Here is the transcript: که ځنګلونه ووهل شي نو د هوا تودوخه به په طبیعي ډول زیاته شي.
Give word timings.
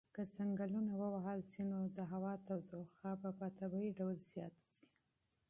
که 0.15 0.23
ځنګلونه 0.35 0.91
ووهل 0.95 1.39
شي 1.51 1.63
نو 1.71 1.79
د 1.97 1.99
هوا 2.11 2.33
تودوخه 2.47 3.11
به 3.21 3.29
په 3.39 3.47
طبیعي 3.59 3.91
ډول 3.99 4.17
زیاته 4.31 4.65
شي. 4.77 4.89